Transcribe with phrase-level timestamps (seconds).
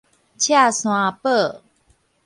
[0.39, 1.61] 赤山堡